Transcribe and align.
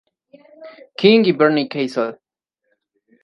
King 0.97 1.25
y 1.25 1.31
Barney 1.31 1.69
Kessel. 1.69 2.19